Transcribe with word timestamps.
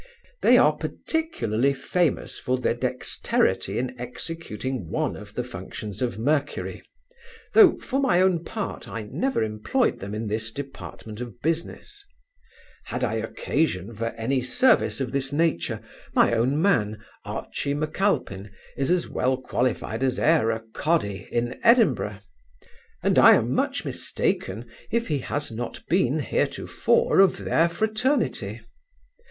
They 0.41 0.57
are 0.57 0.75
particularly 0.75 1.75
famous 1.75 2.39
for 2.39 2.57
their 2.57 2.73
dexterity 2.73 3.77
in 3.77 3.93
executing 4.01 4.89
one 4.89 5.15
of 5.15 5.35
the 5.35 5.43
functions 5.43 6.01
of 6.01 6.17
Mercury; 6.17 6.81
though, 7.53 7.77
for 7.77 7.99
my 7.99 8.19
own 8.19 8.43
part, 8.43 8.87
I 8.87 9.03
never 9.03 9.43
employed 9.43 9.99
them 9.99 10.15
in 10.15 10.25
this 10.25 10.51
department 10.51 11.21
of 11.21 11.39
business 11.43 12.03
Had 12.85 13.03
I 13.03 13.13
occasion 13.17 13.93
for 13.93 14.07
any 14.17 14.41
service 14.41 15.01
of 15.01 15.11
this 15.11 15.31
nature, 15.31 15.81
my 16.15 16.33
own 16.33 16.59
man, 16.59 16.97
Archy 17.23 17.75
M'Alpine, 17.75 18.49
is 18.75 18.89
as 18.89 19.07
well 19.07 19.37
qualified 19.37 20.01
as 20.01 20.17
e'er 20.17 20.49
a 20.49 20.61
cawdie 20.73 21.27
in 21.31 21.59
Edinburgh; 21.63 22.21
and 23.03 23.19
I 23.19 23.35
am 23.35 23.53
much 23.53 23.85
mistaken, 23.85 24.65
if 24.89 25.09
he 25.09 25.19
has 25.19 25.51
not 25.51 25.85
been 25.89 26.21
heretofore 26.21 27.19
of 27.19 27.37
their 27.45 27.69
fraternity. 27.69 28.61